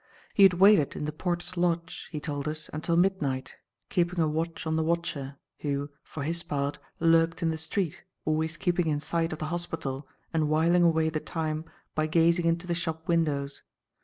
He 0.33 0.41
had 0.41 0.55
waited 0.55 0.95
in 0.95 1.05
the 1.05 1.11
porter's 1.11 1.55
lodge, 1.55 2.09
he 2.11 2.19
told 2.19 2.47
us, 2.47 2.71
until 2.73 2.97
midnight 2.97 3.57
keeping 3.89 4.19
a 4.19 4.27
watch 4.27 4.65
on 4.65 4.75
the 4.75 4.81
watcher, 4.81 5.37
who, 5.59 5.91
for 6.01 6.23
his 6.23 6.41
part, 6.41 6.79
lurked 6.99 7.43
in 7.43 7.51
the 7.51 7.55
street, 7.59 8.03
always 8.25 8.57
keeping 8.57 8.87
in 8.87 8.99
sight 8.99 9.31
of 9.31 9.37
the 9.37 9.45
hospital, 9.53 10.07
and 10.33 10.49
whiling 10.49 10.81
away 10.81 11.09
the 11.11 11.19
time 11.19 11.65
by 11.93 12.07
gazing 12.07 12.47
into 12.47 12.65
the 12.65 12.73
shop 12.73 13.07
windows. 13.07 13.61